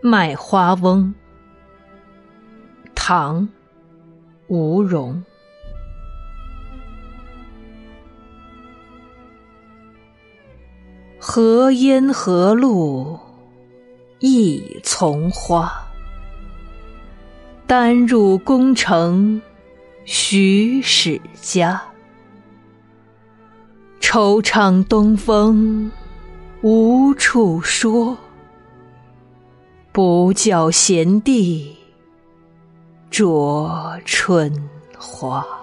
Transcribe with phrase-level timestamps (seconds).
[0.00, 1.12] 卖花翁，
[2.94, 3.42] 唐·
[4.46, 5.24] 吴荣。
[11.18, 13.18] 何烟何路
[14.20, 15.68] 一丛花，
[17.66, 19.42] 丹入宫城
[20.04, 21.82] 许史家。
[24.00, 25.90] 惆怅东风
[26.62, 28.16] 无处说。
[29.98, 31.76] 不教贤弟
[33.10, 34.48] 着春
[34.96, 35.57] 花。